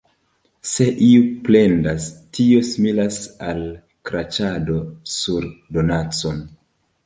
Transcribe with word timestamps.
Se 0.69 0.85
iu 1.07 1.27
plendas, 1.49 2.07
tio 2.39 2.63
similas 2.71 3.21
al 3.51 3.63
kraĉado 4.11 4.81
sur 5.19 5.51
donacon. 5.79 6.45